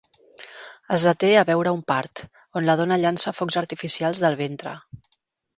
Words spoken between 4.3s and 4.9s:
ventre.